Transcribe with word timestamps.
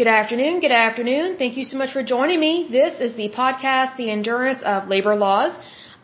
Good 0.00 0.08
afternoon. 0.08 0.60
Good 0.60 0.76
afternoon. 0.86 1.38
Thank 1.38 1.56
you 1.56 1.64
so 1.64 1.78
much 1.78 1.92
for 1.94 2.02
joining 2.02 2.38
me. 2.38 2.68
This 2.70 3.00
is 3.00 3.16
the 3.16 3.30
podcast, 3.30 3.96
The 3.96 4.10
Endurance 4.10 4.62
of 4.62 4.88
Labor 4.88 5.14
Laws. 5.16 5.52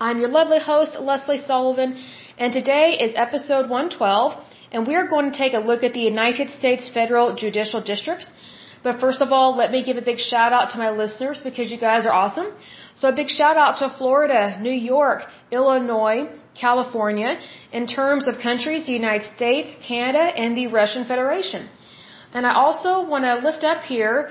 I'm 0.01 0.19
your 0.19 0.31
lovely 0.31 0.59
host, 0.59 0.99
Lesley 0.99 1.37
Sullivan, 1.37 2.03
and 2.39 2.55
today 2.55 2.87
is 3.05 3.13
episode 3.15 3.69
112, 3.69 4.33
and 4.73 4.87
we 4.87 4.95
are 4.95 5.07
going 5.09 5.31
to 5.31 5.37
take 5.37 5.53
a 5.53 5.59
look 5.59 5.83
at 5.83 5.93
the 5.93 6.01
United 6.01 6.53
States 6.53 6.91
Federal 6.95 7.35
Judicial 7.35 7.83
Districts. 7.83 8.33
But 8.83 8.99
first 8.99 9.21
of 9.21 9.31
all, 9.31 9.55
let 9.59 9.71
me 9.71 9.85
give 9.85 9.99
a 9.99 10.07
big 10.11 10.21
shout 10.21 10.55
out 10.55 10.71
to 10.71 10.79
my 10.79 10.89
listeners 10.89 11.43
because 11.45 11.71
you 11.71 11.77
guys 11.77 12.07
are 12.07 12.15
awesome. 12.15 12.51
So 12.95 13.11
a 13.11 13.15
big 13.21 13.29
shout 13.29 13.59
out 13.59 13.77
to 13.81 13.95
Florida, 13.99 14.59
New 14.69 14.79
York, 14.95 15.25
Illinois, 15.51 16.31
California, 16.59 17.39
in 17.73 17.87
terms 17.87 18.27
of 18.27 18.39
countries, 18.39 18.87
the 18.87 18.99
United 19.03 19.31
States, 19.37 19.77
Canada, 19.87 20.25
and 20.45 20.57
the 20.57 20.69
Russian 20.69 21.05
Federation. 21.05 21.69
And 22.35 22.47
I 22.47 22.55
also 22.55 23.07
want 23.13 23.25
to 23.25 23.35
lift 23.49 23.63
up 23.65 23.83
here 23.83 24.31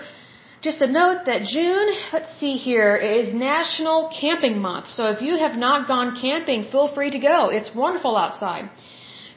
just 0.61 0.81
a 0.81 0.87
note 0.87 1.25
that 1.25 1.41
June, 1.43 1.87
let's 2.13 2.31
see 2.39 2.53
here, 2.53 2.95
is 2.95 3.33
National 3.33 4.09
Camping 4.21 4.59
Month. 4.59 4.89
So 4.89 5.05
if 5.13 5.21
you 5.21 5.37
have 5.37 5.55
not 5.57 5.87
gone 5.87 6.15
camping, 6.21 6.63
feel 6.71 6.87
free 6.93 7.09
to 7.11 7.19
go. 7.19 7.49
It's 7.49 7.73
wonderful 7.73 8.15
outside. 8.15 8.69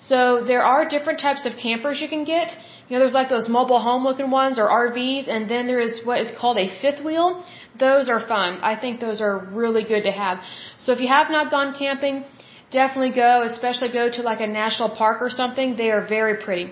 So 0.03 0.45
there 0.45 0.63
are 0.63 0.87
different 0.87 1.21
types 1.21 1.47
of 1.47 1.53
campers 1.57 2.03
you 2.03 2.09
can 2.09 2.25
get. 2.25 2.49
You 2.89 2.93
know, 2.95 2.99
there's 2.99 3.15
like 3.15 3.31
those 3.31 3.49
mobile 3.49 3.81
home 3.81 4.05
looking 4.05 4.31
ones 4.31 4.59
or 4.59 4.69
RVs, 4.69 5.27
and 5.29 5.49
then 5.49 5.67
there 5.67 5.81
is 5.81 6.05
what 6.05 6.21
is 6.21 6.31
called 6.39 6.59
a 6.59 6.69
fifth 6.83 7.03
wheel. 7.03 7.43
Those 7.79 8.11
are 8.11 8.21
fun. 8.21 8.61
I 8.73 8.77
think 8.79 9.01
those 9.01 9.23
are 9.23 9.39
really 9.63 9.85
good 9.85 10.03
to 10.03 10.13
have. 10.13 10.41
So 10.79 10.93
if 10.93 11.01
you 11.01 11.09
have 11.09 11.31
not 11.31 11.51
gone 11.51 11.75
camping, 11.79 12.25
definitely 12.71 13.15
go, 13.25 13.43
especially 13.43 13.91
go 13.93 14.11
to 14.11 14.21
like 14.21 14.43
a 14.43 14.47
national 14.47 14.91
park 14.91 15.23
or 15.23 15.31
something. 15.31 15.77
They 15.77 15.91
are 15.91 16.07
very 16.07 16.37
pretty. 16.45 16.67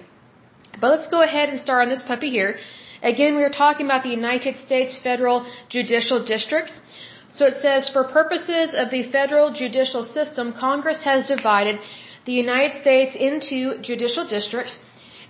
But 0.80 0.88
let's 0.94 1.08
go 1.08 1.22
ahead 1.22 1.48
and 1.48 1.58
start 1.60 1.82
on 1.84 1.90
this 1.90 2.02
puppy 2.02 2.30
here. 2.30 2.58
Again, 3.02 3.36
we 3.36 3.42
are 3.42 3.56
talking 3.64 3.86
about 3.86 4.02
the 4.04 4.10
United 4.10 4.56
States 4.56 4.98
federal 4.98 5.46
judicial 5.68 6.24
districts. 6.24 6.74
So 7.28 7.46
it 7.46 7.56
says, 7.64 7.88
for 7.88 8.04
purposes 8.04 8.74
of 8.74 8.90
the 8.90 9.02
federal 9.10 9.52
judicial 9.52 10.04
system, 10.04 10.52
Congress 10.52 11.02
has 11.04 11.26
divided 11.26 11.78
the 12.26 12.32
United 12.32 12.74
States 12.80 13.16
into 13.16 13.78
judicial 13.80 14.26
districts. 14.26 14.78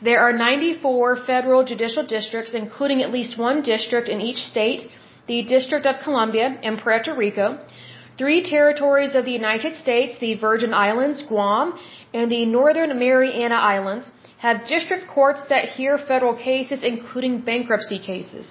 There 0.03 0.21
are 0.21 0.33
94 0.33 1.25
federal 1.25 1.65
judicial 1.65 2.05
districts, 2.05 2.55
including 2.55 3.03
at 3.03 3.13
least 3.13 3.39
one 3.39 3.63
district 3.63 4.09
in 4.09 4.21
each 4.21 4.43
state, 4.53 4.89
the 5.29 5.43
District 5.43 5.87
of 5.87 6.01
Columbia 6.03 6.59
and 6.63 6.79
Puerto 6.79 7.15
Rico, 7.15 7.47
three 8.23 8.41
territories 8.55 9.15
of 9.19 9.25
the 9.29 9.37
United 9.43 9.75
States, 9.85 10.13
the 10.27 10.35
Virgin 10.49 10.73
Islands, 10.89 11.19
Guam, 11.31 11.69
and 12.19 12.27
the 12.37 12.45
Northern 12.59 12.91
Mariana 13.05 13.61
Islands, 13.77 14.05
have 14.47 14.67
district 14.75 15.05
courts 15.17 15.43
that 15.53 15.65
hear 15.77 15.93
federal 16.13 16.37
cases, 16.51 16.79
including 16.93 17.35
bankruptcy 17.51 17.99
cases. 18.11 18.45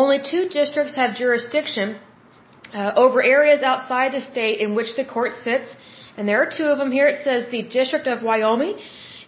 Only 0.00 0.18
two 0.32 0.44
districts 0.58 0.94
have 1.00 1.10
jurisdiction 1.22 1.88
uh, 2.74 2.92
over 3.04 3.18
areas 3.36 3.62
outside 3.72 4.10
the 4.12 4.22
state 4.32 4.58
in 4.64 4.74
which 4.78 4.90
the 5.00 5.06
court 5.14 5.32
sits, 5.46 5.76
and 6.16 6.28
there 6.28 6.40
are 6.42 6.50
two 6.58 6.68
of 6.72 6.78
them 6.80 6.92
here. 6.98 7.08
It 7.14 7.20
says 7.26 7.40
the 7.58 7.64
District 7.80 8.06
of 8.14 8.22
Wyoming 8.30 8.76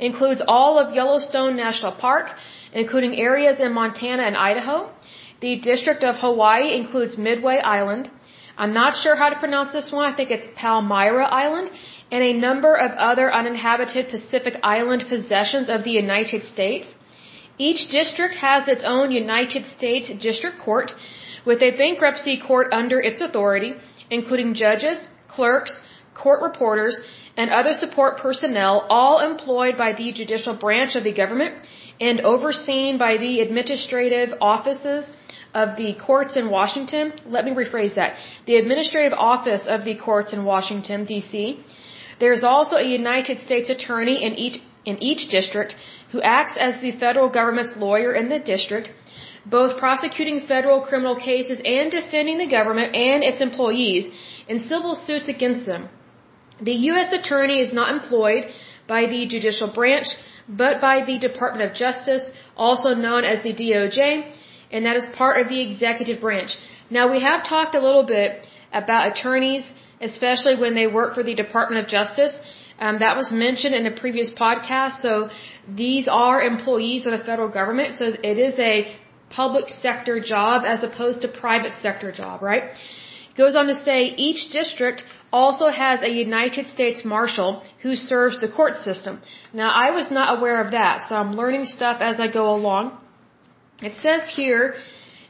includes 0.09 0.43
all 0.57 0.73
of 0.83 0.95
Yellowstone 0.99 1.55
National 1.57 1.93
Park, 2.07 2.27
including 2.83 3.15
areas 3.29 3.61
in 3.67 3.73
Montana 3.81 4.25
and 4.31 4.37
Idaho. 4.51 4.79
The 5.47 5.55
District 5.71 6.03
of 6.11 6.17
Hawaii 6.27 6.69
includes 6.81 7.17
Midway 7.31 7.59
Island. 7.79 8.11
I'm 8.59 8.73
not 8.73 8.97
sure 8.97 9.17
how 9.17 9.29
to 9.31 9.39
pronounce 9.39 9.73
this 9.73 9.93
one. 9.93 10.05
I 10.11 10.17
think 10.17 10.31
it's 10.31 10.47
Palmyra 10.57 11.27
Island 11.27 11.71
and 12.11 12.23
a 12.23 12.33
number 12.33 12.75
of 12.75 12.93
other 12.93 13.33
uninhabited 13.33 14.09
Pacific 14.09 14.55
Island 14.63 15.05
possessions 15.09 15.69
of 15.69 15.85
the 15.85 15.91
United 15.91 16.45
States. 16.45 16.95
Each 17.59 17.89
district 17.91 18.37
has 18.37 18.69
its 18.69 18.85
own 18.85 19.11
United 19.11 19.67
States 19.67 20.11
District 20.29 20.59
Court 20.59 20.93
with 21.45 21.63
a 21.63 21.77
bankruptcy 21.77 22.41
court 22.41 22.69
under 22.73 23.01
its 23.01 23.21
authority, 23.21 23.75
including 24.11 24.55
judges, 24.55 25.07
clerks, 25.29 25.81
court 26.15 26.43
reporters, 26.43 27.01
and 27.37 27.51
other 27.51 27.75
support 27.75 28.19
personnel, 28.19 28.87
all 28.89 29.21
employed 29.21 29.77
by 29.77 29.93
the 29.93 30.13
judicial 30.13 30.57
branch 30.57 30.97
of 30.97 31.05
the 31.05 31.13
government 31.13 31.67
and 32.01 32.21
overseen 32.21 32.99
by 32.99 33.17
the 33.19 33.41
administrative 33.41 34.33
offices 34.41 35.11
of 35.63 35.77
the 35.81 35.91
courts 36.07 36.37
in 36.41 36.51
Washington. 36.59 37.13
Let 37.35 37.45
me 37.47 37.53
rephrase 37.63 37.95
that. 38.01 38.17
The 38.49 38.57
administrative 38.63 39.15
office 39.33 39.65
of 39.75 39.85
the 39.89 39.97
courts 40.07 40.33
in 40.37 40.45
Washington, 40.53 41.07
D.C., 41.11 41.35
there 42.21 42.35
is 42.39 42.45
also 42.53 42.77
a 42.77 42.89
United 43.01 43.39
States 43.47 43.69
attorney 43.77 44.17
in 44.27 44.33
each, 44.45 44.57
in 44.91 44.97
each 45.11 45.23
district 45.37 45.75
who 46.13 46.21
acts 46.23 46.57
as 46.67 46.81
the 46.81 46.93
federal 47.05 47.29
government's 47.39 47.75
lawyer 47.85 48.13
in 48.21 48.29
the 48.35 48.39
district, 48.53 48.91
both 49.57 49.79
prosecuting 49.85 50.39
federal 50.53 50.81
criminal 50.89 51.17
cases 51.17 51.61
and 51.65 51.91
defending 51.99 52.39
the 52.39 52.53
government 52.59 52.95
and 53.09 53.23
its 53.31 53.41
employees 53.49 54.09
in 54.49 54.61
civil 54.73 54.95
suits 54.95 55.29
against 55.29 55.67
them. 55.67 55.89
The 56.71 56.79
U.S. 56.91 57.13
attorney 57.19 57.61
is 57.67 57.73
not 57.81 57.93
employed 57.97 58.45
by 58.95 59.03
the 59.13 59.27
judicial 59.35 59.71
branch, 59.79 60.09
but 60.49 60.81
by 60.81 60.97
the 61.05 61.19
Department 61.29 61.69
of 61.69 61.77
Justice, 61.85 62.31
also 62.57 62.91
known 62.95 63.25
as 63.25 63.43
the 63.43 63.55
DOJ, 63.63 64.01
and 64.73 64.87
that 64.87 64.97
is 64.97 65.07
part 65.23 65.41
of 65.41 65.49
the 65.49 65.61
executive 65.63 66.21
branch. 66.21 66.57
Now 66.91 67.11
we 67.11 67.21
have 67.21 67.45
talked 67.45 67.75
a 67.75 67.81
little 67.81 68.05
bit 68.05 68.47
about 68.73 69.13
attorneys 69.13 69.67
especially 70.01 70.57
when 70.57 70.75
they 70.75 70.87
work 70.87 71.15
for 71.15 71.23
the 71.23 71.35
Department 71.35 71.83
of 71.83 71.89
Justice. 71.89 72.41
Um, 72.79 72.99
that 72.99 73.17
was 73.17 73.33
mentioned 73.33 73.75
in 73.75 73.87
a 73.87 73.95
previous 73.99 74.31
podcast. 74.31 75.01
So 75.01 75.31
these 75.67 76.09
are 76.09 76.43
employees 76.43 77.07
of 77.07 77.13
the 77.13 77.25
federal 77.25 77.49
government. 77.49 77.95
So 77.95 78.05
it 78.05 78.39
is 78.39 78.59
a 78.59 78.95
public 79.31 79.69
sector 79.69 80.21
job 80.21 80.65
as 80.67 80.83
opposed 80.83 81.23
to 81.23 81.29
private 81.29 81.73
sector 81.81 82.13
job, 82.13 82.43
right? 82.43 82.65
It 83.31 83.37
goes 83.37 83.57
on 83.57 83.67
to 83.69 83.83
say 83.85 84.05
each 84.05 84.51
district 84.53 85.05
also 85.33 85.69
has 85.69 86.03
a 86.03 86.09
United 86.09 86.69
States 86.69 87.05
Marshal 87.05 87.63
who 87.83 87.97
serves 87.97 88.41
the 88.41 88.49
court 88.49 88.77
system. 88.77 89.23
Now 89.53 89.71
I 89.71 89.91
was 89.91 90.11
not 90.11 90.39
aware 90.39 90.61
of 90.61 90.73
that, 90.73 91.09
so 91.09 91.17
I'm 91.17 91.33
learning 91.33 91.65
stuff 91.65 92.01
as 92.01 92.21
I 92.21 92.29
go 92.29 92.55
along. 92.55 92.99
It 93.81 93.95
says 94.03 94.35
here 94.35 94.75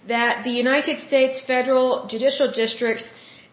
that 0.06 0.44
the 0.44 0.50
United 0.50 1.00
States 1.00 1.42
federal 1.46 2.06
judicial 2.06 2.52
districts 2.52 3.04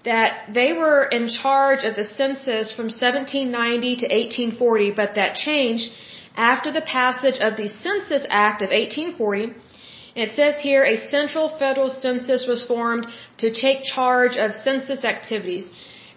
that 0.06 0.54
they 0.54 0.74
were 0.74 1.04
in 1.06 1.30
charge 1.30 1.84
of 1.84 1.96
the 1.96 2.04
census 2.04 2.72
from 2.72 2.86
1790 2.86 3.96
to 4.02 4.06
1840, 4.06 4.92
but 4.92 5.16
that 5.16 5.36
changed 5.36 5.90
after 6.36 6.72
the 6.72 6.82
passage 6.82 7.40
of 7.40 7.58
the 7.58 7.70
Census 7.70 8.26
Act 8.30 8.62
of 8.62 8.70
1840. 8.70 9.54
It 10.16 10.36
says 10.36 10.60
here 10.62 10.84
a 10.84 10.98
central 10.98 11.50
federal 11.58 11.90
census 11.90 12.46
was 12.48 12.66
formed 12.66 13.08
to 13.38 13.52
take 13.52 13.84
charge 13.84 14.38
of 14.38 14.54
census 14.54 15.04
activities. 15.04 15.70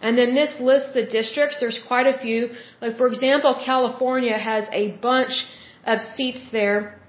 And 0.02 0.18
then 0.18 0.34
this 0.34 0.60
lists 0.60 0.92
the 0.92 1.06
districts. 1.06 1.58
There's 1.60 1.78
quite 1.78 2.06
a 2.06 2.18
few. 2.18 2.50
Like, 2.82 2.98
for 2.98 3.06
example, 3.06 3.56
California 3.64 4.36
has 4.36 4.68
a 4.72 4.90
bunch 4.98 5.46
of 5.86 6.00
seats 6.00 6.50
there 6.50 7.00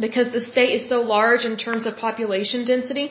because 0.00 0.32
the 0.32 0.40
state 0.40 0.72
is 0.78 0.88
so 0.88 1.00
large 1.00 1.44
in 1.44 1.56
terms 1.56 1.86
of 1.86 1.96
population 1.96 2.64
density. 2.64 3.10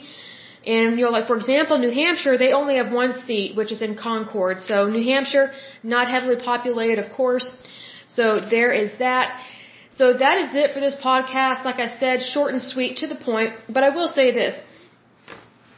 And 0.65 0.99
you 0.99 1.05
know, 1.05 1.11
like 1.17 1.27
for 1.27 1.37
example, 1.37 1.77
New 1.77 1.91
Hampshire, 1.91 2.37
they 2.37 2.51
only 2.51 2.75
have 2.77 2.91
one 2.91 3.13
seat, 3.25 3.55
which 3.55 3.71
is 3.71 3.81
in 3.81 3.95
Concord. 3.95 4.61
So 4.61 4.87
New 4.89 5.03
Hampshire, 5.11 5.51
not 5.83 6.09
heavily 6.09 6.37
populated, 6.51 6.99
of 7.03 7.11
course. 7.19 7.47
So 8.07 8.41
there 8.55 8.71
is 8.73 8.97
that. 8.99 9.39
So 9.99 10.13
that 10.23 10.37
is 10.43 10.49
it 10.53 10.73
for 10.73 10.79
this 10.79 10.95
podcast. 10.95 11.65
Like 11.65 11.79
I 11.79 11.87
said, 11.87 12.21
short 12.21 12.51
and 12.53 12.61
sweet, 12.61 12.97
to 12.97 13.07
the 13.07 13.15
point. 13.15 13.53
But 13.69 13.83
I 13.83 13.89
will 13.89 14.09
say 14.09 14.31
this: 14.31 14.59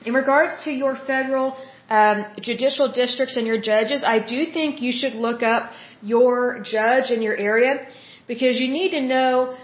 in 0.05 0.13
regards 0.13 0.63
to 0.63 0.71
your 0.71 0.95
federal 0.95 1.55
um, 1.89 2.25
judicial 2.41 2.91
districts 2.91 3.37
and 3.37 3.45
your 3.45 3.61
judges, 3.61 4.03
I 4.03 4.19
do 4.19 4.45
think 4.57 4.81
you 4.81 4.91
should 4.91 5.13
look 5.13 5.43
up 5.43 5.71
your 6.01 6.61
judge 6.63 7.11
in 7.11 7.21
your 7.21 7.35
area 7.35 7.87
because 8.27 8.59
you 8.59 8.69
need 8.71 8.91
to 8.91 9.01
know 9.01 9.57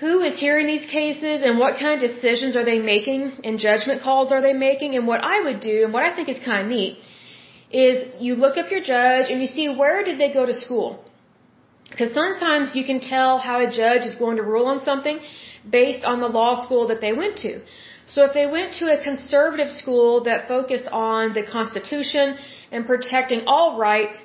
who 0.00 0.20
is 0.28 0.38
hearing 0.40 0.66
these 0.66 0.86
cases 0.98 1.42
and 1.46 1.58
what 1.58 1.78
kind 1.78 1.94
of 1.96 2.00
decisions 2.08 2.56
are 2.56 2.64
they 2.64 2.78
making 2.78 3.32
and 3.44 3.58
judgment 3.58 4.02
calls 4.02 4.32
are 4.32 4.40
they 4.40 4.52
making 4.52 4.94
and 4.96 5.06
what 5.06 5.22
I 5.22 5.40
would 5.46 5.60
do 5.60 5.84
and 5.84 5.92
what 5.92 6.04
I 6.08 6.14
think 6.16 6.28
is 6.28 6.40
kind 6.50 6.62
of 6.64 6.68
neat 6.76 6.98
is 7.70 7.96
you 8.26 8.34
look 8.34 8.56
up 8.56 8.70
your 8.70 8.82
judge 8.94 9.30
and 9.30 9.40
you 9.40 9.46
see 9.46 9.68
where 9.68 10.02
did 10.08 10.18
they 10.18 10.32
go 10.32 10.46
to 10.46 10.54
school 10.64 11.04
because 11.90 12.12
sometimes 12.14 12.74
you 12.74 12.84
can 12.84 13.00
tell 13.00 13.38
how 13.38 13.60
a 13.60 13.70
judge 13.70 14.06
is 14.10 14.14
going 14.14 14.36
to 14.36 14.42
rule 14.42 14.66
on 14.66 14.80
something 14.80 15.20
based 15.78 16.04
on 16.04 16.20
the 16.20 16.28
law 16.28 16.54
school 16.64 16.86
that 16.88 17.00
they 17.00 17.12
went 17.12 17.36
to. 17.38 17.60
So 18.06 18.24
if 18.24 18.32
they 18.32 18.46
went 18.46 18.74
to 18.80 18.86
a 18.96 19.02
conservative 19.02 19.70
school 19.70 20.24
that 20.24 20.48
focused 20.48 20.88
on 20.90 21.34
the 21.34 21.44
Constitution 21.44 22.36
and 22.72 22.86
protecting 22.86 23.42
all 23.46 23.78
rights, 23.78 24.16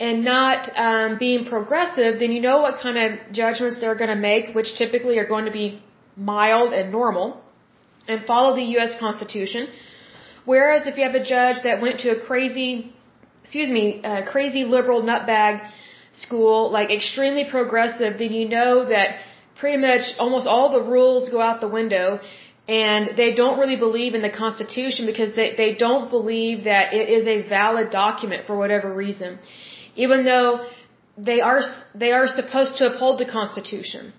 and 0.00 0.24
not 0.24 0.68
um, 0.76 1.18
being 1.18 1.44
progressive, 1.44 2.20
then 2.20 2.30
you 2.30 2.40
know 2.40 2.58
what 2.60 2.74
kind 2.80 2.98
of 3.04 3.32
judgments 3.32 3.78
they're 3.80 3.96
going 4.02 4.10
to 4.10 4.22
make, 4.30 4.54
which 4.54 4.76
typically 4.76 5.18
are 5.18 5.26
going 5.26 5.44
to 5.44 5.50
be 5.50 5.82
mild 6.16 6.72
and 6.72 6.92
normal, 6.92 7.42
and 8.06 8.24
follow 8.24 8.54
the 8.54 8.66
U.S. 8.76 8.94
Constitution. 8.98 9.68
Whereas 10.44 10.86
if 10.86 10.96
you 10.96 11.02
have 11.04 11.14
a 11.14 11.24
judge 11.24 11.56
that 11.64 11.82
went 11.82 12.00
to 12.00 12.10
a 12.16 12.20
crazy, 12.26 12.92
excuse 13.42 13.70
me, 13.70 14.00
a 14.04 14.24
crazy 14.24 14.64
liberal 14.64 15.02
nutbag 15.02 15.68
school, 16.12 16.70
like 16.70 16.90
extremely 16.90 17.44
progressive, 17.50 18.18
then 18.18 18.32
you 18.32 18.48
know 18.48 18.88
that 18.88 19.18
pretty 19.60 19.78
much 19.78 20.04
almost 20.18 20.46
all 20.46 20.70
the 20.72 20.82
rules 20.82 21.28
go 21.28 21.40
out 21.40 21.60
the 21.60 21.68
window. 21.80 22.20
and 22.68 23.16
they 23.16 23.30
don't 23.34 23.58
really 23.58 23.76
believe 23.76 24.14
in 24.14 24.22
the 24.22 24.30
Constitution 24.30 25.06
because 25.06 25.34
they, 25.34 25.54
they 25.56 25.74
don't 25.74 26.10
believe 26.10 26.64
that 26.64 26.92
it 26.92 27.08
is 27.08 27.26
a 27.26 27.36
valid 27.48 27.88
document 27.90 28.46
for 28.46 28.56
whatever 28.62 28.92
reason. 28.92 29.38
Even 29.96 30.24
though 30.24 30.66
they 31.16 31.40
are, 31.40 31.60
they 31.94 32.12
are 32.12 32.26
supposed 32.26 32.76
to 32.78 32.86
uphold 32.92 33.18
the 33.18 33.26
Constitution. 33.26 34.12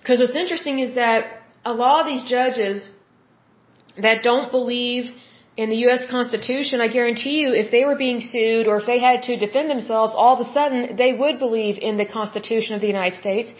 Because 0.00 0.20
what's 0.20 0.36
interesting 0.36 0.78
is 0.78 0.94
that 0.94 1.42
a 1.64 1.72
lot 1.72 2.00
of 2.00 2.06
these 2.06 2.24
judges 2.24 2.90
that 4.00 4.22
don't 4.22 4.50
believe 4.50 5.10
in 5.56 5.70
the 5.70 5.76
U.S. 5.86 6.06
Constitution, 6.08 6.80
I 6.80 6.86
guarantee 6.86 7.40
you, 7.40 7.52
if 7.52 7.72
they 7.72 7.84
were 7.84 7.96
being 7.96 8.20
sued 8.20 8.68
or 8.68 8.78
if 8.80 8.86
they 8.86 9.00
had 9.00 9.22
to 9.24 9.36
defend 9.36 9.68
themselves, 9.68 10.14
all 10.16 10.34
of 10.34 10.46
a 10.46 10.52
sudden 10.52 10.94
they 10.96 11.12
would 11.12 11.40
believe 11.40 11.78
in 11.78 11.96
the 11.96 12.06
Constitution 12.06 12.76
of 12.76 12.80
the 12.80 12.86
United 12.86 13.18
States 13.18 13.52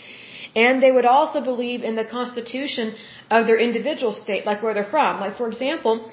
and 0.54 0.82
they 0.82 0.92
would 0.92 1.04
also 1.04 1.42
believe 1.42 1.82
in 1.82 1.94
the 1.96 2.04
constitution 2.04 2.94
of 3.30 3.46
their 3.46 3.58
individual 3.58 4.12
state, 4.12 4.46
like 4.46 4.62
where 4.62 4.74
they're 4.74 4.92
from. 4.96 5.20
Like, 5.20 5.36
for 5.36 5.48
example, 5.48 6.10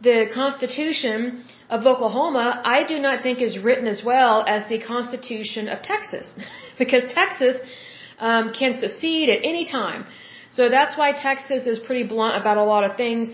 the 0.00 0.30
constitution 0.32 1.44
of 1.68 1.84
Oklahoma, 1.84 2.60
I 2.64 2.84
do 2.84 2.98
not 2.98 3.22
think 3.22 3.40
is 3.40 3.58
written 3.58 3.86
as 3.86 4.02
well 4.04 4.44
as 4.46 4.68
the 4.68 4.78
constitution 4.80 5.68
of 5.68 5.82
Texas, 5.82 6.32
because 6.78 7.12
Texas 7.12 7.56
um, 8.18 8.52
can 8.52 8.78
secede 8.78 9.28
at 9.28 9.40
any 9.52 9.64
time. 9.66 10.06
So 10.50 10.68
that's 10.68 10.96
why 10.96 11.12
Texas 11.12 11.66
is 11.66 11.78
pretty 11.78 12.06
blunt 12.06 12.36
about 12.40 12.56
a 12.56 12.64
lot 12.64 12.84
of 12.84 12.96
things, 12.96 13.28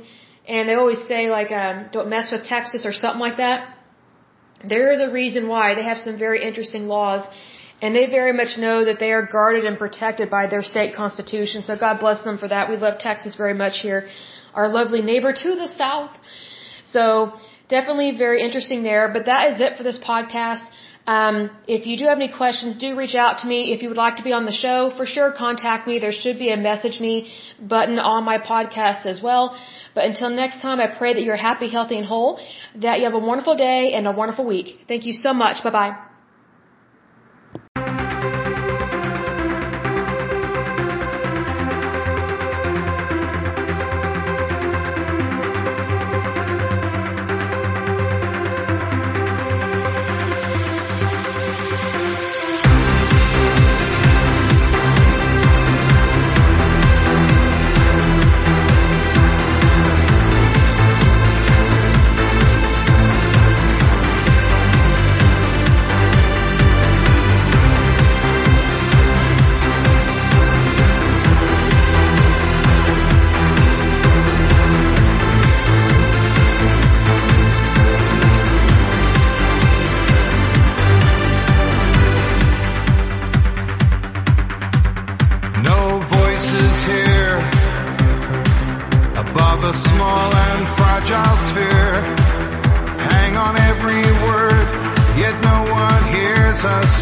and 0.49 0.69
they 0.69 0.75
always 0.75 1.03
say 1.13 1.31
like, 1.31 1.53
um, 1.53 1.89
"Don't 1.93 2.09
mess 2.09 2.33
with 2.33 2.45
Texas" 2.45 2.87
or 2.87 2.93
something 2.93 3.21
like 3.21 3.37
that. 3.37 3.69
There 4.65 4.91
is 4.93 5.01
a 5.01 5.11
reason 5.11 5.49
why 5.49 5.75
they 5.75 5.85
have 5.85 5.99
some 5.99 6.19
very 6.19 6.41
interesting 6.49 6.87
laws 6.87 7.27
and 7.83 7.97
they 7.97 8.07
very 8.07 8.33
much 8.33 8.53
know 8.65 8.85
that 8.85 9.01
they 9.01 9.13
are 9.13 9.27
guarded 9.27 9.65
and 9.65 9.77
protected 9.77 10.31
by 10.31 10.47
their 10.47 10.63
state 10.63 10.95
constitution. 10.95 11.65
So 11.65 11.77
God 11.77 11.99
bless 11.99 12.21
them 12.23 12.39
for 12.39 12.47
that. 12.47 12.71
We 12.71 12.77
love 12.77 12.99
Texas 12.99 13.35
very 13.35 13.55
much 13.55 13.81
here, 13.81 14.09
our 14.55 14.69
lovely 14.69 15.03
neighbor 15.03 15.33
to 15.33 15.51
the 15.63 15.67
south. 15.67 16.13
So 16.85 17.33
definitely 17.77 18.11
very 18.27 18.39
interesting 18.47 18.81
there. 18.91 19.05
But 19.17 19.27
that 19.33 19.43
is 19.53 19.61
it 19.67 19.77
for 19.79 19.85
this 19.89 19.99
podcast. 20.13 20.65
Um, 21.15 21.37
if 21.77 21.87
you 21.89 21.97
do 22.01 22.05
have 22.11 22.19
any 22.23 22.31
questions, 22.43 22.77
do 22.85 22.89
reach 23.03 23.17
out 23.25 23.39
to 23.41 23.47
me. 23.53 23.59
If 23.75 23.83
you 23.83 23.89
would 23.91 24.03
like 24.07 24.17
to 24.21 24.27
be 24.29 24.33
on 24.39 24.45
the 24.51 24.57
show, 24.65 24.79
for 24.99 25.07
sure, 25.15 25.33
contact 25.47 25.89
me. 25.89 25.99
There 25.99 26.17
should 26.23 26.39
be 26.45 26.51
a 26.53 26.57
message 26.71 27.01
me 27.01 27.15
button 27.75 27.99
on 27.99 28.23
my 28.31 28.39
podcast 28.53 29.05
as 29.15 29.21
well. 29.29 29.45
But 29.97 30.05
until 30.11 30.31
next 30.31 30.63
time, 30.63 30.79
I 30.81 30.89
pray 31.01 31.13
that 31.15 31.23
you're 31.27 31.45
happy, 31.51 31.69
healthy, 31.79 31.99
and 31.99 32.07
whole, 32.07 32.33
that 32.87 32.99
you 33.01 33.05
have 33.11 33.19
a 33.23 33.27
wonderful 33.31 33.57
day 33.57 33.93
and 33.95 34.07
a 34.07 34.13
wonderful 34.23 34.47
week. 34.47 34.69
Thank 34.87 35.05
you 35.07 35.13
so 35.27 35.33
much. 35.45 35.63
Bye 35.65 35.77
bye. 35.81 36.12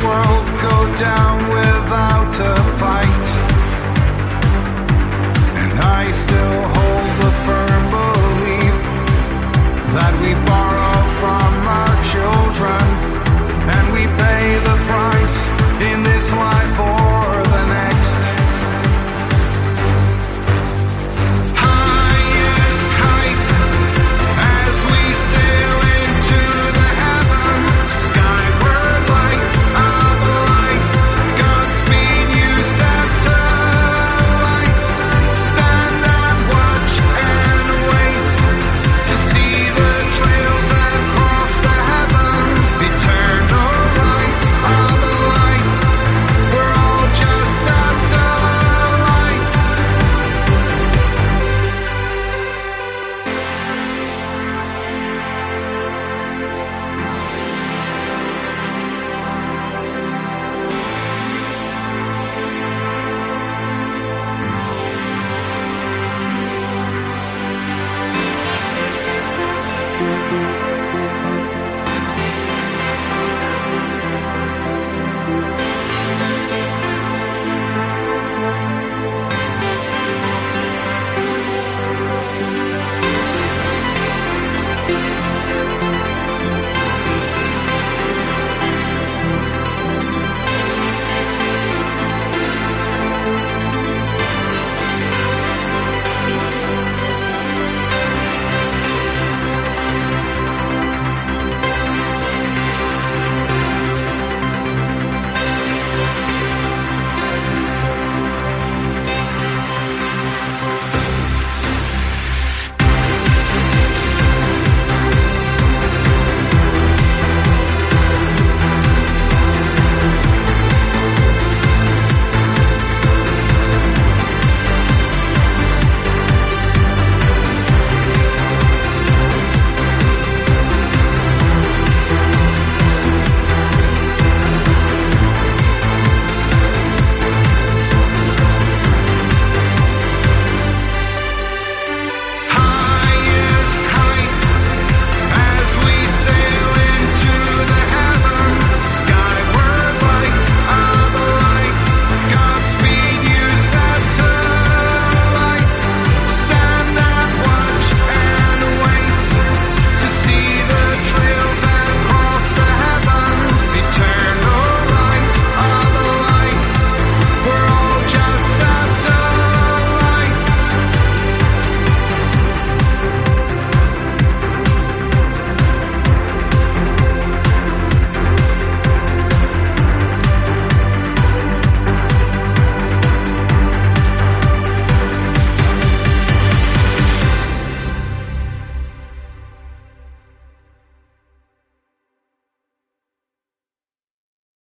And 0.00 0.06
I 0.06 0.44
still 0.44 1.57